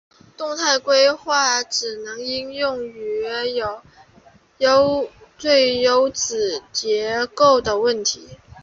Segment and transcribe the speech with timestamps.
[0.35, 3.23] 动态规划只能应用于
[4.57, 8.27] 有最优子结构的问题。